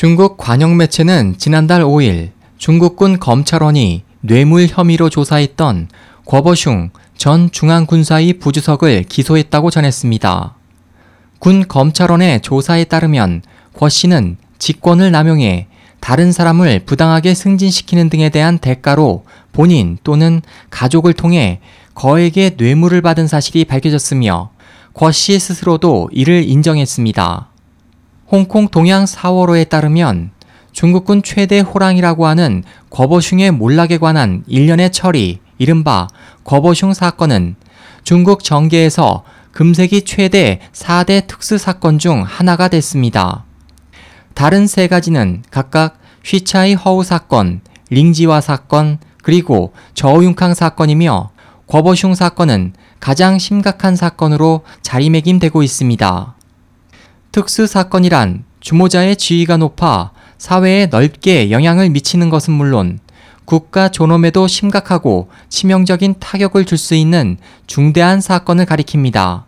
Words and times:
중국 0.00 0.38
관영 0.38 0.78
매체는 0.78 1.34
지난달 1.36 1.82
5일 1.82 2.30
중국군 2.56 3.18
검찰원이 3.18 4.02
뇌물 4.22 4.66
혐의로 4.66 5.10
조사했던 5.10 5.88
궈버슝 6.24 6.88
전 7.18 7.50
중앙군사위 7.50 8.38
부주석을 8.38 9.02
기소했다고 9.02 9.68
전했습니다. 9.68 10.54
군 11.38 11.68
검찰원의 11.68 12.40
조사에 12.40 12.84
따르면 12.84 13.42
궈 13.74 13.90
씨는 13.90 14.38
직권을 14.58 15.10
남용해 15.12 15.66
다른 16.00 16.32
사람을 16.32 16.86
부당하게 16.86 17.34
승진시키는 17.34 18.08
등에 18.08 18.30
대한 18.30 18.56
대가로 18.56 19.26
본인 19.52 19.98
또는 20.02 20.40
가족을 20.70 21.12
통해 21.12 21.60
거에게 21.94 22.54
뇌물을 22.56 23.02
받은 23.02 23.26
사실이 23.26 23.66
밝혀졌으며 23.66 24.48
궈 24.94 25.12
씨 25.12 25.38
스스로도 25.38 26.08
이를 26.10 26.48
인정했습니다. 26.48 27.50
홍콩 28.30 28.68
동양 28.68 29.06
4월호에 29.06 29.68
따르면 29.68 30.30
중국군 30.70 31.24
최대 31.24 31.58
호랑이라고 31.58 32.26
하는 32.28 32.62
궈버슝의 32.90 33.50
몰락에 33.50 33.98
관한 33.98 34.44
일련의 34.46 34.92
처리, 34.92 35.40
이른바 35.58 36.06
궈버슝 36.44 36.94
사건은 36.94 37.56
중국 38.04 38.44
정계에서 38.44 39.24
금세기 39.50 40.02
최대 40.02 40.60
4대 40.72 41.26
특수 41.26 41.58
사건 41.58 41.98
중 41.98 42.22
하나가 42.22 42.68
됐습니다. 42.68 43.44
다른 44.34 44.68
세 44.68 44.86
가지는 44.86 45.42
각각 45.50 45.98
휘차이 46.24 46.74
허우 46.74 47.02
사건, 47.02 47.62
링지와 47.90 48.40
사건, 48.40 48.98
그리고 49.24 49.72
저우융캉 49.94 50.54
사건이며 50.54 51.30
궈버슝 51.66 52.14
사건은 52.14 52.74
가장 53.00 53.38
심각한 53.38 53.96
사건으로 53.96 54.62
자리매김되고 54.82 55.64
있습니다. 55.64 56.36
특수 57.32 57.68
사건이란 57.68 58.44
주모자의 58.58 59.16
지위가 59.16 59.56
높아 59.56 60.10
사회에 60.38 60.86
넓게 60.86 61.50
영향을 61.52 61.88
미치는 61.90 62.28
것은 62.28 62.52
물론 62.52 62.98
국가 63.44 63.88
존엄에도 63.88 64.48
심각하고 64.48 65.28
치명적인 65.48 66.16
타격을 66.18 66.64
줄 66.64 66.76
수 66.76 66.94
있는 66.94 67.36
중대한 67.66 68.20
사건을 68.20 68.66
가리킵니다. 68.66 69.44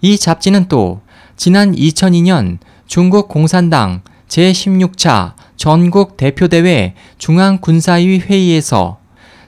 이 0.00 0.16
잡지는 0.16 0.68
또 0.68 1.00
지난 1.36 1.72
2002년 1.74 2.58
중국 2.86 3.28
공산당 3.28 4.02
제16차 4.28 5.34
전국 5.56 6.16
대표대회 6.16 6.94
중앙군사위 7.18 8.20
회의에서 8.20 8.98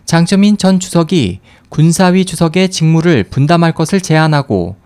장쩌민 0.05 0.57
전 0.57 0.81
주석이 0.81 1.41
군사위 1.69 2.25
주석의 2.25 2.71
직무를 2.71 3.25
분담할 3.25 3.73
것을 3.73 4.01
제안하고 4.01 4.77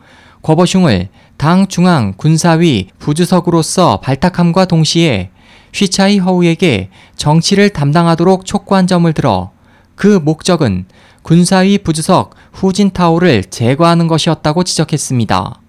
궈버슝을 0.42 1.09
당 1.39 1.69
중앙 1.69 2.14
군사위 2.17 2.89
부주석으로서 2.98 4.00
발탁함과 4.00 4.64
동시에 4.64 5.31
휘차이 5.72 6.19
허우에게 6.19 6.91
정치를 7.14 7.70
담당하도록 7.70 8.45
촉구한 8.45 8.89
점을 8.89 9.11
들어 9.12 9.53
그 9.95 10.19
목적은 10.19 10.86
군사위 11.22 11.78
부주석 11.78 12.34
후진타오를 12.53 13.45
제거하는 13.45 14.08
것이었다고 14.08 14.64
지적했습니다. 14.64 15.61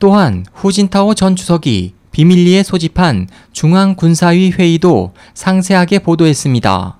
또한 0.00 0.44
후진타오 0.52 1.14
전 1.14 1.36
주석이 1.36 1.94
비밀리에 2.10 2.64
소집한 2.64 3.28
중앙군사위 3.52 4.50
회의도 4.50 5.12
상세하게 5.34 6.00
보도했습니다. 6.00 6.98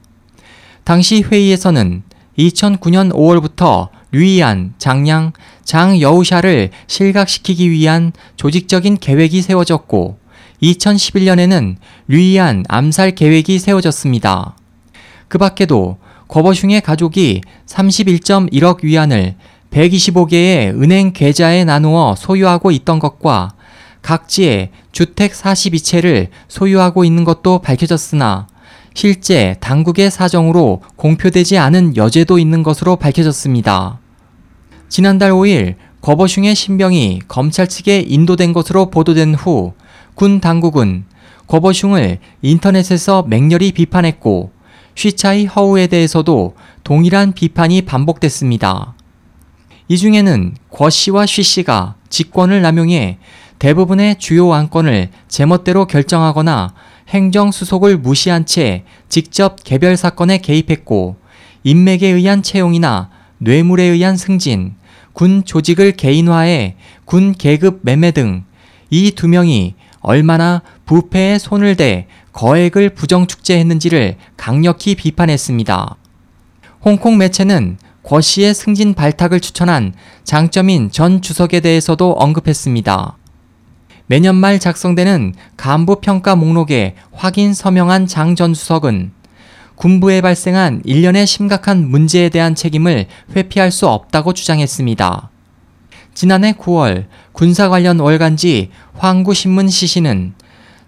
당시 0.85 1.23
회의에서는 1.23 2.05
2009년 2.39 3.13
5월부터 3.13 3.89
류이안, 4.13 4.75
장량, 4.79 5.33
장여우샤를 5.65 6.71
실각시키기 6.87 7.71
위한 7.71 8.13
조직적인 8.37 8.99
계획이 8.99 9.43
세워졌고 9.43 10.19
2011년에는 10.63 11.77
류이안 12.09 12.65
암살 12.69 13.13
계획이 13.13 13.59
세워졌습니다. 13.59 14.55
그 15.29 15.39
밖에도 15.39 15.97
거버슝의 16.29 16.83
가족이 16.83 17.41
31.1억 17.67 18.85
위안을 18.85 19.35
125개의 19.71 20.81
은행 20.81 21.13
계좌에 21.13 21.65
나누어 21.65 22.15
소유하고 22.17 22.71
있던 22.71 22.99
것과 22.99 23.53
각지에 24.03 24.71
주택 24.93 25.33
42채를 25.33 26.29
소유하고 26.49 27.05
있는 27.05 27.25
것도 27.25 27.61
밝혀졌으나 27.61 28.47
실제 28.95 29.57
당국의 29.61 30.11
사정으로 30.11 30.83
공표되지 30.97 31.57
않은 31.57 31.97
여죄도 31.97 32.39
있는 32.39 32.63
것으로 32.63 32.97
밝혀졌습니다. 32.97 34.02
지난달 34.93 35.33
5일 35.33 35.77
거버슝의 36.03 36.55
신병이 36.55 37.23
검찰 37.27 37.67
측에 37.67 38.05
인도된 38.07 38.53
것으로 38.53 38.91
보도된 38.91 39.35
후 39.35 39.73
군 40.15 40.39
당국은 40.39 41.07
거버슝을 41.47 42.19
인터넷에서 42.43 43.23
맹렬히 43.23 43.73
비판했고 43.73 44.53
쉬차이 44.95 45.47
허우에 45.47 45.87
대해서도 45.87 46.57
동일한 46.85 47.33
비판이 47.33 47.83
반복됐습니다. 47.83 48.95
이 49.89 49.97
중에는 49.97 50.57
궈 50.69 50.91
씨와 50.91 51.25
쉬 51.25 51.43
씨가 51.43 51.95
직권을 52.11 52.61
남용해 52.61 53.17
대부분의 53.61 54.19
주요 54.19 54.53
안건을 54.53 55.09
제멋대로 55.27 55.87
결정하거나 55.87 56.75
행정수속을 57.09 57.97
무시한 57.97 58.45
채 58.45 58.85
직접 59.09 59.57
개별 59.65 59.97
사건에 59.97 60.37
개입했고 60.37 61.17
인맥에 61.65 62.09
의한 62.09 62.43
채용이나 62.43 63.09
뇌물에 63.39 63.85
의한 63.85 64.19
승진, 64.19 64.75
군 65.13 65.45
조직을 65.45 65.93
개인화해 65.93 66.77
군 67.05 67.33
계급 67.33 67.81
매매 67.83 68.11
등 68.11 68.45
이 68.93 69.11
두 69.13 69.27
명이 69.27 69.75
얼마나 70.01 70.61
부패에 70.85 71.39
손을 71.39 71.77
대 71.77 72.07
거액을 72.33 72.91
부정축제했는지를 72.91 74.17
강력히 74.37 74.95
비판했습니다. 74.95 75.97
홍콩 76.85 77.17
매체는 77.17 77.79
궈 78.03 78.21
씨의 78.21 78.53
승진 78.55 78.95
발탁을 78.95 79.41
추천한 79.41 79.95
장점인 80.25 80.91
전 80.91 81.23
주석에 81.23 81.61
대해서도 81.61 82.13
언급했습니다. 82.13 83.17
매년 84.07 84.35
말 84.35 84.59
작성되는 84.59 85.35
간부 85.57 86.01
평가 86.01 86.37
목록에 86.37 86.97
확인 87.13 87.55
서명한 87.55 88.07
장전 88.07 88.53
수석은 88.53 89.13
군부에 89.83 90.21
발생한 90.21 90.81
일련의 90.85 91.27
심각한 91.27 91.91
문제에 91.91 92.29
대한 92.29 92.55
책임을 92.55 93.07
회피할 93.35 93.73
수 93.73 93.89
없다고 93.89 94.33
주장했습니다. 94.33 95.29
지난해 96.15 96.53
9월 96.53 97.07
군사 97.33 97.69
관련 97.69 97.99
월간지 97.99 98.71
황구신문 98.95 99.69
시신은 99.69 100.35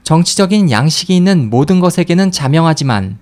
정치적인 0.05 0.71
양식이 0.71 1.17
있는 1.17 1.51
모든 1.51 1.81
것에게는 1.81 2.31
자명하지만 2.31 3.19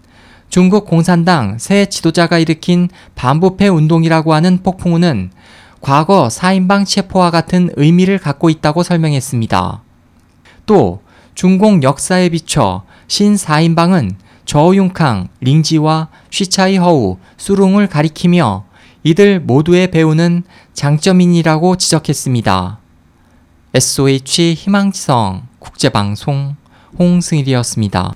중국 0.50 0.84
공산당 0.84 1.56
새 1.58 1.86
지도자가 1.86 2.38
일으킨 2.38 2.90
반부패 3.14 3.68
운동이라고 3.68 4.34
하는 4.34 4.62
폭풍우는 4.62 5.30
과거 5.80 6.28
4인방 6.28 6.84
체포와 6.84 7.30
같은 7.30 7.70
의미를 7.76 8.18
갖고 8.18 8.50
있다고 8.50 8.82
설명했습니다. 8.82 9.82
또 10.66 11.00
중공 11.34 11.82
역사에 11.82 12.28
비춰 12.28 12.82
신 13.08 13.36
4인방은 13.36 14.16
저우융캉, 14.44 15.28
링지와 15.40 16.08
쉬차이 16.30 16.76
허우, 16.76 17.18
수룽을 17.36 17.88
가리키며 17.88 18.64
이들 19.04 19.40
모두의 19.40 19.90
배우는 19.90 20.44
장점인이라고 20.74 21.76
지적했습니다. 21.76 22.78
SOH 23.74 24.54
희망지성 24.54 25.48
국제방송 25.58 26.56
홍승일이었습니다. 26.98 28.14